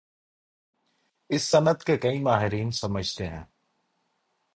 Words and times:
اس 1.29 1.43
صنعت 1.43 1.83
کے 1.83 1.97
کئی 1.97 2.19
ماہرین 2.19 2.71
سمجھتے 2.71 3.27
ہیں 3.27 3.43